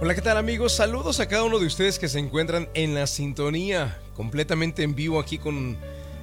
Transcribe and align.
Hola, 0.00 0.14
¿qué 0.14 0.22
tal 0.22 0.36
amigos? 0.36 0.74
Saludos 0.74 1.18
a 1.18 1.26
cada 1.26 1.42
uno 1.42 1.58
de 1.58 1.66
ustedes 1.66 1.98
que 1.98 2.08
se 2.08 2.20
encuentran 2.20 2.68
en 2.74 2.94
la 2.94 3.08
sintonía, 3.08 3.98
completamente 4.14 4.84
en 4.84 4.94
vivo 4.94 5.18
aquí 5.18 5.38
con 5.38 5.76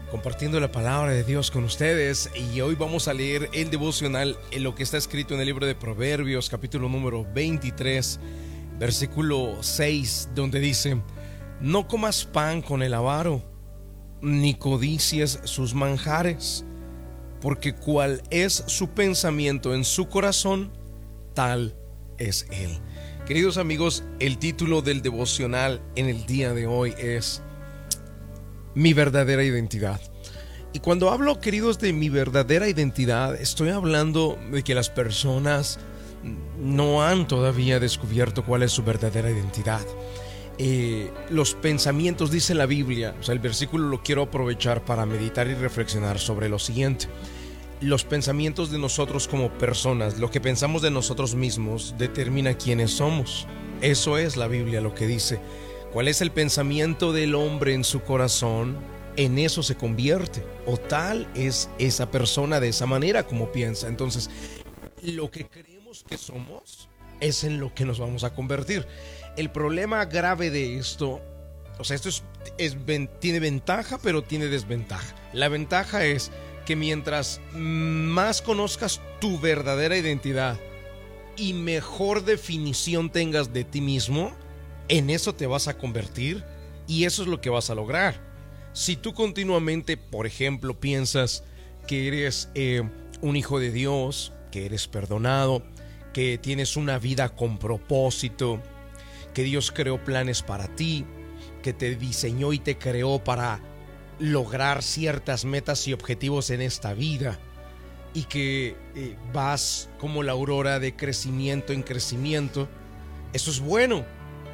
compartiendo 0.10 0.62
la 0.62 0.72
palabra 0.72 1.12
de 1.12 1.26
Dios 1.26 1.52
con 1.52 1.66
ustedes 1.66 2.30
y 2.54 2.62
hoy 2.62 2.76
vamos 2.76 3.10
a 3.10 3.14
leer 3.14 3.50
el 3.52 3.70
devocional 3.70 4.38
en 4.52 4.64
lo 4.64 4.76
que 4.76 4.84
está 4.84 4.96
escrito 4.96 5.34
en 5.34 5.42
el 5.42 5.48
libro 5.48 5.66
de 5.66 5.76
Proverbios 5.76 6.50
capítulo 6.50 6.88
número 6.88 7.28
23 7.34 8.18
versículo 8.80 9.58
6 9.60 10.30
donde 10.34 10.62
dice 10.62 11.02
no 11.60 11.86
comas 11.86 12.24
pan 12.24 12.62
con 12.62 12.82
el 12.82 12.94
avaro 12.94 13.44
ni 14.22 14.54
codicies 14.54 15.42
sus 15.44 15.74
manjares 15.74 16.64
porque 17.42 17.76
cual 17.76 18.24
es 18.30 18.64
su 18.68 18.92
pensamiento 18.92 19.74
en 19.74 19.84
su 19.84 20.08
corazón 20.08 20.72
tal 21.34 21.76
es 22.18 22.48
él 22.52 22.80
Queridos 23.26 23.58
amigos, 23.58 24.04
el 24.20 24.38
título 24.38 24.84
del 24.84 25.02
devocional 25.02 25.82
en 25.96 26.10
el 26.10 26.28
día 26.28 26.54
de 26.54 26.68
hoy 26.68 26.94
es 27.00 27.42
Mi 28.76 28.94
verdadera 28.94 29.44
identidad. 29.44 30.00
Y 30.74 30.80
cuando 30.80 31.10
hablo, 31.10 31.40
queridos, 31.40 31.80
de 31.80 31.92
mi 31.92 32.10
verdadera 32.10 32.70
identidad, 32.70 33.34
estoy 33.34 33.70
hablando 33.70 34.38
de 34.52 34.64
que 34.64 34.76
las 34.76 34.92
personas 34.92 35.80
no 36.62 37.02
han 37.02 37.28
todavía 37.28 37.80
descubierto 37.80 38.46
cuál 38.46 38.62
es 38.62 38.74
su 38.74 38.84
verdadera 38.84 39.32
identidad. 39.32 39.82
Eh, 40.60 41.10
los 41.32 41.56
pensamientos, 41.56 42.30
dice 42.30 42.54
la 42.54 42.68
Biblia, 42.68 43.16
o 43.20 43.24
sea, 43.24 43.34
el 43.34 43.40
versículo 43.40 43.88
lo 43.88 44.04
quiero 44.04 44.22
aprovechar 44.22 44.86
para 44.86 45.08
meditar 45.08 45.48
y 45.48 45.56
reflexionar 45.56 46.20
sobre 46.20 46.48
lo 46.48 46.60
siguiente 46.60 47.08
los 47.82 48.04
pensamientos 48.04 48.72
de 48.72 48.80
nosotros 48.80 49.28
como 49.28 49.50
personas, 49.58 50.20
lo 50.20 50.32
que 50.32 50.42
pensamos 50.42 50.82
de 50.82 50.92
nosotros 50.92 51.36
mismos, 51.36 51.96
determina 51.98 52.58
quiénes 52.58 52.92
somos. 52.92 53.48
Eso 53.82 54.18
es 54.18 54.38
la 54.38 54.48
Biblia 54.48 54.82
lo 54.82 54.96
que 54.96 55.08
dice. 55.08 55.40
¿Cuál 55.92 56.08
es 56.08 56.22
el 56.22 56.32
pensamiento 56.32 57.14
del 57.14 57.36
hombre 57.36 57.74
en 57.74 57.84
su 57.84 58.02
corazón? 58.02 58.78
En 59.18 59.38
eso 59.38 59.64
se 59.64 59.76
convierte. 59.76 60.44
O 60.66 60.78
tal 60.78 61.30
es 61.36 61.70
esa 61.80 62.12
persona 62.12 62.60
de 62.60 62.70
esa 62.70 62.86
manera 62.86 63.24
como 63.24 63.52
piensa. 63.52 63.88
Entonces, 63.88 64.30
lo 65.02 65.32
que 65.32 65.46
creemos 65.46 66.04
que 66.04 66.18
somos 66.18 66.90
es 67.20 67.44
en 67.44 67.60
lo 67.60 67.74
que 67.74 67.86
nos 67.86 68.00
vamos 68.00 68.24
a 68.24 68.34
convertir. 68.34 68.86
El 69.38 69.52
problema 69.52 70.06
grave 70.06 70.50
de 70.50 70.78
esto, 70.78 71.22
o 71.78 71.84
sea, 71.84 71.96
esto 71.96 72.10
es, 72.10 72.24
tiene 73.20 73.40
ventaja, 73.40 74.00
pero 74.02 74.24
tiene 74.24 74.48
desventaja. 74.48 75.16
La 75.34 75.50
ventaja 75.50 76.06
es 76.06 76.32
que 76.66 76.76
mientras 76.76 77.40
más 77.54 78.42
conozcas 78.42 79.02
tu 79.20 79.40
verdadera 79.40 79.98
identidad 79.98 80.60
y 81.38 81.54
mejor 81.54 82.24
definición 82.26 83.10
tengas 83.10 83.54
de 83.54 83.64
ti 83.64 83.82
mismo, 83.82 84.32
en 84.88 85.10
eso 85.10 85.36
te 85.36 85.48
vas 85.48 85.68
a 85.68 85.78
convertir 85.78 86.44
y 86.88 87.06
eso 87.06 87.24
es 87.24 87.28
lo 87.28 87.42
que 87.42 87.50
vas 87.50 87.70
a 87.70 87.76
lograr. 87.76 88.20
Si 88.74 88.96
tú 88.96 89.14
continuamente, 89.14 89.98
por 89.98 90.28
ejemplo, 90.28 90.80
piensas 90.80 91.44
que 91.88 92.08
eres 92.08 92.50
eh, 92.56 92.84
un 93.22 93.36
hijo 93.36 93.60
de 93.60 93.72
Dios, 93.72 94.34
que 94.52 94.66
eres 94.66 94.88
perdonado, 94.88 95.64
que 96.14 96.38
tienes 96.38 96.78
una 96.78 97.00
vida 97.00 97.30
con 97.30 97.58
propósito, 97.58 98.62
que 99.34 99.44
Dios 99.44 99.72
creó 99.72 100.04
planes 100.04 100.42
para 100.42 100.68
ti, 100.76 101.06
que 101.62 101.74
te 101.74 101.96
diseñó 101.96 102.54
y 102.54 102.60
te 102.60 102.78
creó 102.78 103.24
para 103.24 103.62
lograr 104.20 104.84
ciertas 104.84 105.46
metas 105.46 105.88
y 105.88 105.94
objetivos 105.94 106.50
en 106.50 106.62
esta 106.62 106.94
vida 106.94 107.40
y 108.14 108.24
que 108.24 108.76
eh, 108.96 109.18
vas 109.34 109.90
como 110.00 110.24
la 110.24 110.32
aurora 110.32 110.80
de 110.80 110.96
crecimiento 110.96 111.74
en 111.74 111.84
crecimiento, 111.84 112.70
eso 113.34 113.52
es 113.52 113.60
bueno, 113.60 114.06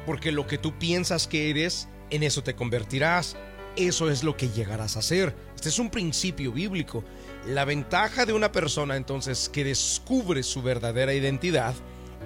porque 0.04 0.32
lo 0.32 0.46
que 0.46 0.58
tú 0.58 0.76
piensas 0.78 1.28
que 1.28 1.48
eres, 1.50 1.88
en 2.10 2.24
eso 2.24 2.42
te 2.42 2.54
convertirás, 2.54 3.36
eso 3.76 4.10
es 4.10 4.24
lo 4.24 4.36
que 4.36 4.48
llegarás 4.48 4.96
a 4.96 5.02
ser. 5.02 5.34
Este 5.54 5.68
es 5.68 5.78
un 5.78 5.90
principio 5.90 6.52
bíblico. 6.52 7.04
La 7.46 7.64
ventaja 7.64 8.26
de 8.26 8.32
una 8.32 8.52
persona 8.52 8.96
entonces 8.96 9.48
que 9.48 9.64
descubre 9.64 10.42
su 10.42 10.60
verdadera 10.62 11.14
identidad 11.14 11.74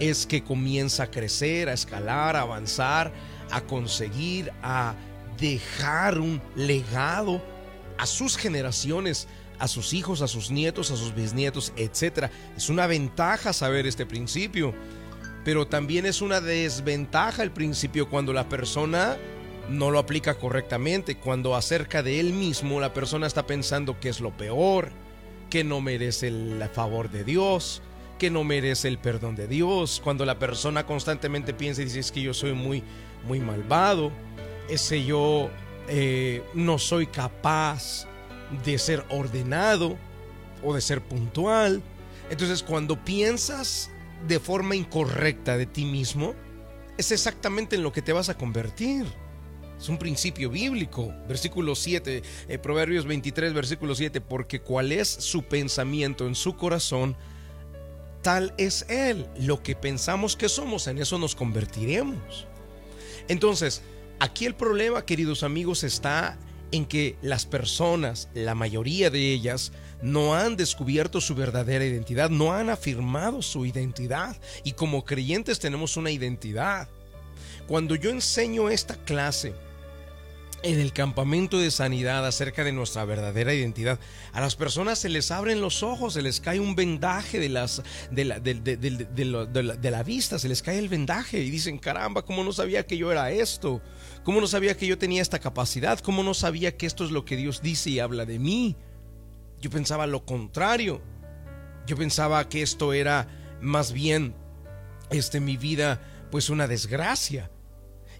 es 0.00 0.26
que 0.26 0.42
comienza 0.42 1.04
a 1.04 1.10
crecer, 1.10 1.68
a 1.68 1.74
escalar, 1.74 2.36
a 2.36 2.40
avanzar, 2.40 3.12
a 3.50 3.60
conseguir, 3.60 4.52
a 4.62 4.94
dejar 5.38 6.18
un 6.18 6.40
legado 6.54 7.42
a 7.98 8.06
sus 8.06 8.36
generaciones, 8.36 9.28
a 9.58 9.68
sus 9.68 9.92
hijos, 9.92 10.22
a 10.22 10.28
sus 10.28 10.50
nietos, 10.50 10.90
a 10.90 10.96
sus 10.96 11.14
bisnietos, 11.14 11.72
etc. 11.76 12.30
Es 12.56 12.68
una 12.68 12.86
ventaja 12.86 13.52
saber 13.52 13.86
este 13.86 14.06
principio, 14.06 14.74
pero 15.44 15.66
también 15.66 16.06
es 16.06 16.20
una 16.22 16.40
desventaja 16.40 17.42
el 17.42 17.50
principio 17.50 18.08
cuando 18.08 18.32
la 18.32 18.48
persona 18.48 19.16
no 19.68 19.90
lo 19.90 19.98
aplica 19.98 20.34
correctamente, 20.34 21.16
cuando 21.16 21.56
acerca 21.56 22.02
de 22.02 22.20
él 22.20 22.32
mismo 22.32 22.80
la 22.80 22.92
persona 22.92 23.26
está 23.26 23.46
pensando 23.46 23.98
que 23.98 24.08
es 24.08 24.20
lo 24.20 24.36
peor, 24.36 24.90
que 25.50 25.64
no 25.64 25.80
merece 25.80 26.28
el 26.28 26.62
favor 26.72 27.10
de 27.10 27.24
Dios, 27.24 27.82
que 28.18 28.30
no 28.30 28.44
merece 28.44 28.88
el 28.88 28.98
perdón 28.98 29.36
de 29.36 29.48
Dios, 29.48 30.00
cuando 30.02 30.24
la 30.24 30.38
persona 30.38 30.86
constantemente 30.86 31.52
piensa 31.52 31.82
y 31.82 31.86
dice 31.86 32.00
es 32.00 32.12
que 32.12 32.22
yo 32.22 32.32
soy 32.32 32.52
muy 32.52 32.82
muy 33.26 33.40
malvado, 33.40 34.12
ese 34.68 35.04
yo 35.04 35.50
eh, 35.88 36.42
no 36.54 36.78
soy 36.78 37.06
capaz 37.06 38.06
de 38.64 38.78
ser 38.78 39.04
ordenado 39.08 39.96
o 40.62 40.74
de 40.74 40.80
ser 40.80 41.02
puntual. 41.02 41.82
Entonces 42.30 42.62
cuando 42.62 43.04
piensas 43.04 43.90
de 44.26 44.40
forma 44.40 44.74
incorrecta 44.74 45.56
de 45.56 45.66
ti 45.66 45.84
mismo, 45.84 46.34
es 46.98 47.12
exactamente 47.12 47.76
en 47.76 47.82
lo 47.82 47.92
que 47.92 48.02
te 48.02 48.12
vas 48.12 48.28
a 48.28 48.36
convertir. 48.36 49.06
Es 49.78 49.88
un 49.88 49.98
principio 49.98 50.50
bíblico. 50.50 51.12
Versículo 51.28 51.74
7, 51.74 52.22
eh, 52.48 52.58
Proverbios 52.58 53.04
23, 53.04 53.52
versículo 53.52 53.94
7, 53.94 54.20
porque 54.20 54.60
cuál 54.60 54.92
es 54.92 55.08
su 55.08 55.42
pensamiento 55.42 56.26
en 56.26 56.34
su 56.34 56.56
corazón, 56.56 57.16
tal 58.22 58.54
es 58.56 58.86
él. 58.88 59.26
Lo 59.38 59.62
que 59.62 59.76
pensamos 59.76 60.34
que 60.36 60.48
somos, 60.48 60.86
en 60.86 60.98
eso 60.98 61.18
nos 61.18 61.34
convertiremos. 61.34 62.46
Entonces, 63.28 63.82
Aquí 64.18 64.46
el 64.46 64.54
problema, 64.54 65.04
queridos 65.04 65.42
amigos, 65.42 65.84
está 65.84 66.38
en 66.72 66.86
que 66.86 67.16
las 67.20 67.44
personas, 67.44 68.28
la 68.32 68.54
mayoría 68.54 69.10
de 69.10 69.32
ellas, 69.32 69.72
no 70.00 70.34
han 70.34 70.56
descubierto 70.56 71.20
su 71.20 71.34
verdadera 71.34 71.84
identidad, 71.84 72.30
no 72.30 72.54
han 72.54 72.70
afirmado 72.70 73.42
su 73.42 73.66
identidad. 73.66 74.36
Y 74.64 74.72
como 74.72 75.04
creyentes 75.04 75.58
tenemos 75.58 75.98
una 75.98 76.10
identidad. 76.10 76.88
Cuando 77.66 77.94
yo 77.94 78.10
enseño 78.10 78.70
esta 78.70 78.96
clase 78.96 79.54
en 80.62 80.80
el 80.80 80.92
campamento 80.92 81.58
de 81.58 81.70
sanidad 81.70 82.26
acerca 82.26 82.64
de 82.64 82.72
nuestra 82.72 83.04
verdadera 83.04 83.54
identidad, 83.54 83.98
a 84.32 84.40
las 84.40 84.56
personas 84.56 84.98
se 84.98 85.08
les 85.08 85.30
abren 85.30 85.60
los 85.60 85.82
ojos, 85.82 86.14
se 86.14 86.22
les 86.22 86.40
cae 86.40 86.60
un 86.60 86.74
vendaje 86.74 87.38
de, 87.38 87.48
las, 87.48 87.82
de, 88.10 88.24
la, 88.24 88.40
de 88.40 89.90
la 89.90 90.02
vista, 90.02 90.38
se 90.38 90.48
les 90.48 90.62
cae 90.62 90.78
el 90.78 90.88
vendaje 90.88 91.40
y 91.40 91.50
dicen, 91.50 91.78
caramba, 91.78 92.22
¿cómo 92.22 92.42
no 92.42 92.52
sabía 92.52 92.86
que 92.86 92.96
yo 92.96 93.12
era 93.12 93.30
esto? 93.30 93.80
¿Cómo 94.24 94.40
no 94.40 94.46
sabía 94.46 94.76
que 94.76 94.86
yo 94.86 94.98
tenía 94.98 95.22
esta 95.22 95.38
capacidad? 95.38 96.00
¿Cómo 96.00 96.22
no 96.22 96.34
sabía 96.34 96.76
que 96.76 96.86
esto 96.86 97.04
es 97.04 97.10
lo 97.10 97.24
que 97.24 97.36
Dios 97.36 97.62
dice 97.62 97.90
y 97.90 98.00
habla 98.00 98.24
de 98.24 98.38
mí? 98.38 98.76
Yo 99.60 99.70
pensaba 99.70 100.06
lo 100.06 100.24
contrario. 100.24 101.00
Yo 101.86 101.96
pensaba 101.96 102.48
que 102.48 102.62
esto 102.62 102.92
era 102.92 103.28
más 103.60 103.92
bien 103.92 104.34
este 105.10 105.40
mi 105.40 105.56
vida 105.56 106.00
pues 106.30 106.50
una 106.50 106.66
desgracia. 106.66 107.50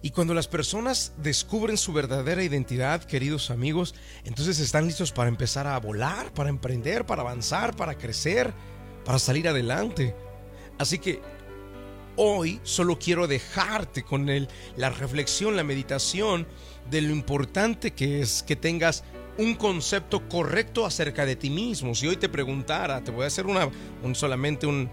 Y 0.01 0.11
cuando 0.11 0.33
las 0.33 0.47
personas 0.47 1.13
descubren 1.17 1.77
su 1.77 1.93
verdadera 1.93 2.43
identidad, 2.43 3.03
queridos 3.03 3.49
amigos, 3.49 3.95
entonces 4.23 4.59
están 4.59 4.85
listos 4.85 5.11
para 5.11 5.29
empezar 5.29 5.67
a 5.67 5.79
volar, 5.79 6.33
para 6.33 6.49
emprender, 6.49 7.05
para 7.05 7.21
avanzar, 7.21 7.75
para 7.75 7.97
crecer, 7.97 8.53
para 9.03 9.19
salir 9.19 9.47
adelante. 9.47 10.15
Así 10.77 10.99
que 10.99 11.21
hoy 12.15 12.59
solo 12.63 12.99
quiero 12.99 13.27
dejarte 13.27 14.03
con 14.03 14.29
el, 14.29 14.47
la 14.75 14.89
reflexión, 14.89 15.55
la 15.55 15.63
meditación 15.63 16.47
de 16.89 17.01
lo 17.01 17.11
importante 17.11 17.91
que 17.91 18.21
es 18.21 18.43
que 18.43 18.55
tengas 18.55 19.03
un 19.37 19.55
concepto 19.55 20.27
correcto 20.27 20.85
acerca 20.85 21.25
de 21.25 21.35
ti 21.35 21.49
mismo. 21.49 21.95
Si 21.95 22.07
hoy 22.07 22.17
te 22.17 22.29
preguntara, 22.29 23.03
te 23.03 23.11
voy 23.11 23.23
a 23.23 23.27
hacer 23.27 23.45
una, 23.45 23.69
un, 24.03 24.15
solamente 24.15 24.67
un, 24.67 24.89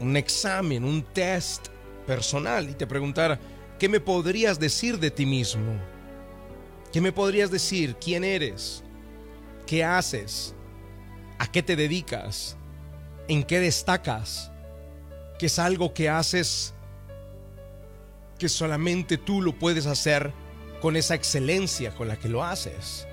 un 0.00 0.16
examen, 0.16 0.84
un 0.84 1.02
test 1.02 1.68
personal 2.06 2.70
y 2.70 2.74
te 2.74 2.86
preguntara, 2.86 3.38
¿qué 3.78 3.88
me 3.88 4.00
podrías 4.00 4.58
decir 4.58 4.98
de 4.98 5.10
ti 5.10 5.26
mismo? 5.26 5.80
¿Qué 6.92 7.00
me 7.00 7.12
podrías 7.12 7.50
decir? 7.50 7.96
¿Quién 7.96 8.24
eres? 8.24 8.82
¿Qué 9.66 9.84
haces? 9.84 10.54
¿A 11.38 11.50
qué 11.50 11.62
te 11.62 11.76
dedicas? 11.76 12.56
¿En 13.28 13.42
qué 13.44 13.60
destacas? 13.60 14.50
que 15.38 15.46
es 15.46 15.58
algo 15.58 15.94
que 15.94 16.08
haces 16.08 16.74
que 18.38 18.48
solamente 18.48 19.16
tú 19.16 19.40
lo 19.40 19.58
puedes 19.58 19.86
hacer 19.86 20.32
con 20.82 20.96
esa 20.96 21.14
excelencia 21.14 21.94
con 21.94 22.08
la 22.08 22.16
que 22.18 22.28
lo 22.28 22.44
haces. 22.44 23.06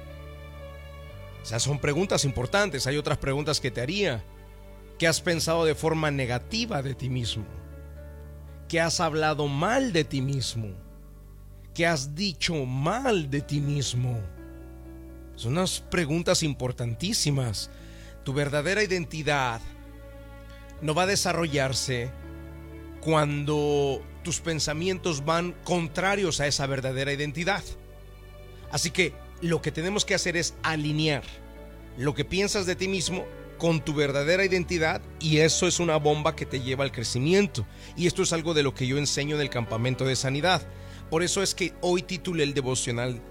O 1.42 1.46
sea, 1.46 1.60
son 1.60 1.80
preguntas 1.80 2.26
importantes. 2.26 2.88
Hay 2.88 2.98
otras 2.98 3.20
preguntas 3.20 3.60
que 3.60 3.72
te 3.72 3.82
haría. 3.82 4.24
¿Qué 4.98 5.08
has 5.08 5.22
pensado 5.22 5.66
de 5.66 5.76
forma 5.76 6.12
negativa 6.12 6.82
de 6.82 6.96
ti 6.96 7.10
mismo? 7.10 7.46
Que 8.68 8.80
has 8.80 9.00
hablado 9.00 9.48
mal 9.48 9.94
de 9.94 10.04
ti 10.04 10.22
mismo, 10.22 10.70
que 11.74 11.86
has 11.86 12.16
dicho 12.16 12.66
mal 12.66 13.30
de 13.30 13.42
ti 13.42 13.60
mismo. 13.60 14.20
Son 15.36 15.54
unas 15.54 15.82
preguntas 15.82 16.44
importantísimas. 16.44 17.70
Tu 18.24 18.34
verdadera 18.34 18.84
identidad 18.84 19.62
no 20.82 20.94
va 20.94 21.04
a 21.04 21.08
desarrollarse 21.08 22.10
cuando 23.02 24.02
tus 24.24 24.40
pensamientos 24.40 25.24
van 25.24 25.54
contrarios 25.64 26.40
a 26.40 26.48
esa 26.48 26.66
verdadera 26.66 27.14
identidad. 27.14 27.64
Así 28.72 28.90
que 28.90 29.14
lo 29.42 29.62
que 29.62 29.72
tenemos 29.72 30.06
que 30.06 30.16
hacer 30.16 30.38
es 30.38 30.56
alinear 30.64 31.24
lo 31.98 32.14
que 32.14 32.26
piensas 32.26 32.66
de 32.66 32.76
ti 32.76 32.88
mismo 32.88 33.26
con 33.58 33.84
tu 33.84 33.94
verdadera 33.94 34.46
identidad 34.46 35.02
y 35.20 35.38
eso 35.38 35.68
es 35.68 35.80
una 35.80 35.98
bomba 35.98 36.36
que 36.36 36.46
te 36.46 36.62
lleva 36.62 36.84
al 36.84 36.92
crecimiento. 36.92 37.66
Y 37.96 38.08
esto 38.08 38.24
es 38.24 38.34
algo 38.34 38.54
de 38.54 38.64
lo 38.64 38.74
que 38.74 38.88
yo 38.88 38.98
enseño 38.98 39.36
en 39.36 39.42
el 39.42 39.50
campamento 39.50 40.06
de 40.06 40.16
sanidad. 40.16 40.62
Por 41.10 41.24
eso 41.24 41.42
es 41.44 41.56
que 41.56 41.74
hoy 41.82 42.02
titulé 42.02 42.44
el 42.44 42.54
devocional 42.54 43.22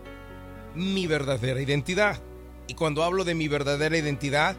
Mi 0.75 1.07
verdadera 1.07 1.61
identidad. 1.61 2.21
Y 2.67 2.75
cuando 2.75 3.05
hablo 3.05 3.25
de 3.25 3.35
mi 3.35 3.49
verdadera 3.49 3.97
identidad, 3.97 4.57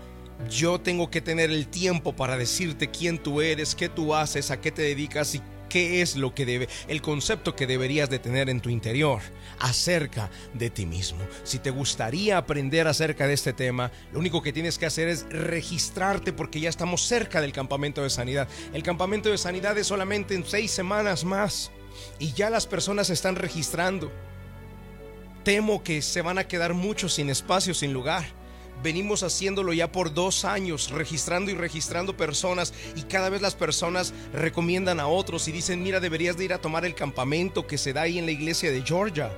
yo 0.49 0.79
tengo 0.79 1.09
que 1.09 1.21
tener 1.21 1.49
el 1.49 1.67
tiempo 1.67 2.15
para 2.15 2.37
decirte 2.37 2.91
quién 2.91 3.17
tú 3.17 3.41
eres, 3.41 3.73
qué 3.75 3.89
tú 3.89 4.13
haces, 4.13 4.51
a 4.51 4.61
qué 4.61 4.71
te 4.71 4.81
dedicas 4.81 5.35
y 5.35 5.41
qué 5.75 6.01
es 6.01 6.15
lo 6.15 6.33
que 6.33 6.45
debe, 6.45 6.69
el 6.87 7.01
concepto 7.01 7.53
que 7.53 7.67
deberías 7.67 8.09
de 8.09 8.17
tener 8.17 8.49
en 8.49 8.61
tu 8.61 8.69
interior 8.69 9.21
acerca 9.59 10.29
de 10.53 10.69
ti 10.69 10.85
mismo. 10.85 11.19
Si 11.43 11.59
te 11.59 11.69
gustaría 11.69 12.37
aprender 12.37 12.87
acerca 12.87 13.27
de 13.27 13.33
este 13.33 13.51
tema, 13.51 13.91
lo 14.13 14.19
único 14.19 14.41
que 14.41 14.53
tienes 14.53 14.77
que 14.77 14.85
hacer 14.85 15.09
es 15.09 15.25
registrarte 15.29 16.31
porque 16.31 16.61
ya 16.61 16.69
estamos 16.69 17.01
cerca 17.01 17.41
del 17.41 17.51
campamento 17.51 18.01
de 18.01 18.09
sanidad. 18.09 18.47
El 18.71 18.83
campamento 18.83 19.29
de 19.29 19.37
sanidad 19.37 19.77
es 19.77 19.87
solamente 19.87 20.33
en 20.33 20.45
seis 20.45 20.71
semanas 20.71 21.25
más 21.25 21.71
y 22.19 22.31
ya 22.31 22.49
las 22.49 22.67
personas 22.67 23.07
se 23.07 23.13
están 23.13 23.35
registrando. 23.35 24.13
Temo 25.43 25.83
que 25.83 26.01
se 26.01 26.21
van 26.21 26.37
a 26.37 26.47
quedar 26.47 26.73
muchos 26.73 27.15
sin 27.15 27.29
espacio, 27.29 27.73
sin 27.73 27.91
lugar 27.91 28.23
venimos 28.83 29.23
haciéndolo 29.23 29.73
ya 29.73 29.91
por 29.91 30.13
dos 30.13 30.45
años, 30.45 30.89
registrando 30.91 31.51
y 31.51 31.55
registrando 31.55 32.15
personas 32.15 32.73
y 32.95 33.03
cada 33.03 33.29
vez 33.29 33.41
las 33.41 33.55
personas 33.55 34.13
recomiendan 34.33 34.99
a 34.99 35.07
otros 35.07 35.47
y 35.47 35.51
dicen, 35.51 35.83
mira, 35.83 35.99
deberías 35.99 36.37
de 36.37 36.45
ir 36.45 36.53
a 36.53 36.61
tomar 36.61 36.85
el 36.85 36.95
campamento 36.95 37.67
que 37.67 37.77
se 37.77 37.93
da 37.93 38.03
ahí 38.03 38.17
en 38.17 38.25
la 38.25 38.31
iglesia 38.31 38.71
de 38.71 38.81
Georgia. 38.81 39.31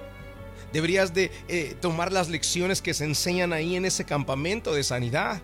Deberías 0.73 1.13
de 1.13 1.31
eh, 1.47 1.75
tomar 1.79 2.11
las 2.11 2.29
lecciones 2.29 2.81
que 2.81 2.93
se 2.93 3.05
enseñan 3.05 3.53
ahí 3.53 3.75
en 3.75 3.85
ese 3.85 4.05
campamento 4.05 4.73
de 4.73 4.83
sanidad. 4.83 5.41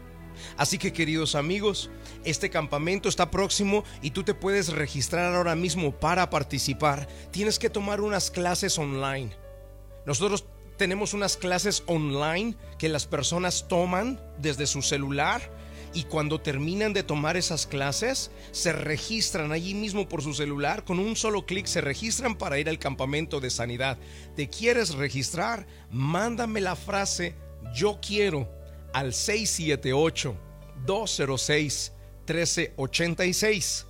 Así 0.58 0.78
que 0.78 0.92
queridos 0.92 1.36
amigos, 1.36 1.90
este 2.26 2.50
campamento 2.50 3.08
está 3.08 3.32
próximo 3.32 3.84
y 4.02 4.12
tú 4.12 4.24
te 4.24 4.34
puedes 4.34 4.70
registrar 4.70 5.34
ahora 5.34 5.56
mismo 5.56 5.92
para 5.92 6.30
participar. 6.30 7.08
Tienes 7.32 7.60
que 7.60 7.70
tomar 7.70 8.02
unas 8.02 8.32
clases 8.32 8.78
online. 8.78 9.32
Nosotros 10.06 10.46
tenemos 10.78 11.14
unas 11.14 11.38
clases 11.38 11.84
online 11.88 12.56
que 12.78 12.90
las 12.90 13.06
personas 13.06 13.68
toman 13.68 14.20
desde 14.40 14.68
su 14.68 14.82
celular 14.82 15.42
y 15.94 16.04
cuando 16.04 16.42
terminan 16.42 16.94
de 16.94 17.04
tomar 17.04 17.38
esas 17.38 17.68
clases 17.68 18.32
se 18.52 18.74
registran 18.74 19.52
allí 19.52 19.76
mismo 19.76 20.10
por 20.10 20.24
su 20.24 20.34
celular, 20.34 20.84
con 20.84 21.00
un 21.00 21.16
solo 21.16 21.46
clic 21.46 21.68
se 21.68 21.82
registran 21.82 22.36
para 22.36 22.58
ir 22.60 22.68
al 22.68 22.80
campamento 22.80 23.40
de 23.40 23.50
sanidad. 23.50 23.98
¿Te 24.36 24.50
quieres 24.50 24.96
registrar? 24.96 25.68
Mándame 25.92 26.62
la 26.62 26.76
frase 26.76 27.36
yo 27.74 28.00
quiero 28.06 28.50
al 28.94 29.14
678 29.14 30.36
206 30.86 31.94
1386 32.28 33.86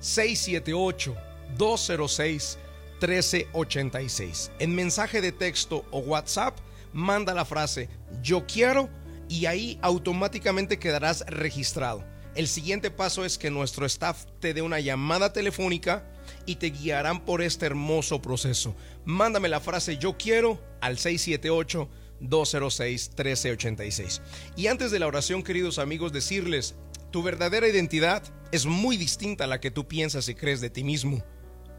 678 0.00 1.16
206 1.56 2.58
1386. 3.00 4.52
En 4.58 4.74
mensaje 4.74 5.20
de 5.20 5.32
texto 5.32 5.84
o 5.90 6.00
WhatsApp, 6.00 6.58
manda 6.92 7.34
la 7.34 7.44
frase 7.44 7.88
yo 8.22 8.46
quiero 8.46 8.88
y 9.28 9.46
ahí 9.46 9.78
automáticamente 9.82 10.78
quedarás 10.78 11.24
registrado. 11.26 12.04
El 12.34 12.48
siguiente 12.48 12.90
paso 12.90 13.24
es 13.24 13.38
que 13.38 13.50
nuestro 13.50 13.86
staff 13.86 14.26
te 14.40 14.54
dé 14.54 14.62
una 14.62 14.80
llamada 14.80 15.32
telefónica 15.32 16.08
y 16.46 16.56
te 16.56 16.70
guiarán 16.70 17.24
por 17.24 17.42
este 17.42 17.66
hermoso 17.66 18.22
proceso. 18.22 18.74
Mándame 19.04 19.48
la 19.48 19.60
frase 19.60 19.98
yo 19.98 20.16
quiero 20.16 20.62
al 20.80 20.98
678 20.98 21.88
206 22.20 23.08
1386. 23.10 24.22
Y 24.56 24.66
antes 24.66 24.90
de 24.90 24.98
la 24.98 25.06
oración, 25.06 25.42
queridos 25.42 25.78
amigos, 25.78 26.12
decirles, 26.12 26.74
tu 27.10 27.22
verdadera 27.22 27.68
identidad 27.68 28.22
es 28.52 28.66
muy 28.66 28.96
distinta 28.96 29.44
a 29.44 29.48
la 29.48 29.60
que 29.60 29.70
tú 29.70 29.88
piensas 29.88 30.28
y 30.28 30.34
crees 30.34 30.60
de 30.60 30.70
ti 30.70 30.84
mismo 30.84 31.24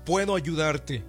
puedo 0.09 0.35
ayudarte 0.35 1.03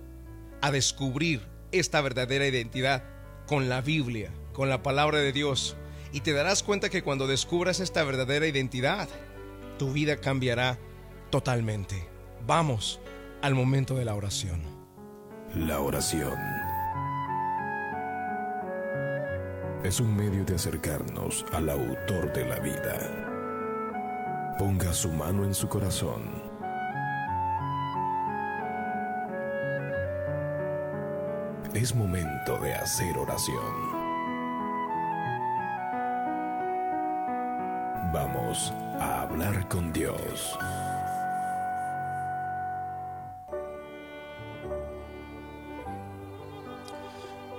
a 0.61 0.71
descubrir 0.71 1.41
esta 1.73 2.03
verdadera 2.03 2.47
identidad 2.47 3.03
con 3.47 3.71
la 3.71 3.81
Biblia, 3.81 4.31
con 4.53 4.69
la 4.69 4.83
palabra 4.83 5.21
de 5.21 5.33
Dios. 5.33 5.75
Y 6.13 6.21
te 6.21 6.35
darás 6.35 6.63
cuenta 6.63 6.91
que 6.91 7.03
cuando 7.03 7.27
descubras 7.27 7.81
esta 7.81 8.05
verdadera 8.05 8.47
identidad, 8.47 9.09
tu 9.79 9.95
vida 9.95 10.19
cambiará 10.19 10.79
totalmente. 11.31 12.07
Vamos 12.47 13.01
al 13.41 13.55
momento 13.55 13.95
de 13.95 14.05
la 14.05 14.15
oración. 14.15 14.61
La 15.55 15.81
oración 15.81 16.37
es 19.83 19.99
un 19.99 20.15
medio 20.15 20.45
de 20.45 20.57
acercarnos 20.57 21.47
al 21.55 21.71
autor 21.71 22.35
de 22.35 22.45
la 22.45 22.59
vida. 22.59 24.57
Ponga 24.59 24.93
su 24.93 25.09
mano 25.09 25.47
en 25.47 25.55
su 25.55 25.71
corazón 25.71 26.50
es 31.75 31.95
momento 31.95 32.59
de 32.59 32.75
hacer 32.75 33.17
oración. 33.17 34.01
Vamos 38.13 38.73
a 38.99 39.23
hablar 39.23 39.69
con 39.69 39.93
Dios. 39.93 40.59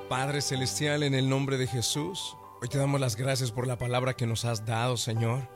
Padre 0.10 0.42
Celestial, 0.42 1.04
en 1.04 1.14
el 1.14 1.30
nombre 1.30 1.58
de 1.58 1.68
Jesús, 1.68 2.36
hoy 2.62 2.68
te 2.68 2.78
damos 2.78 3.00
las 3.00 3.16
gracias 3.16 3.52
por 3.52 3.66
la 3.66 3.78
palabra 3.78 4.14
que 4.14 4.28
nos 4.28 4.44
has 4.44 4.66
dado, 4.66 4.98
Señor, 4.98 5.48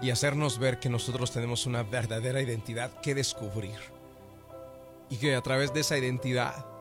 y 0.00 0.10
hacernos 0.10 0.58
ver 0.58 0.78
que 0.78 0.88
nosotros 0.88 1.30
tenemos 1.30 1.66
una 1.66 1.82
verdadera 1.82 2.40
identidad 2.40 2.90
que 3.02 3.14
descubrir. 3.14 3.78
Y 5.10 5.18
que 5.18 5.34
a 5.36 5.42
través 5.42 5.74
de 5.74 5.80
esa 5.80 5.98
identidad 5.98 6.75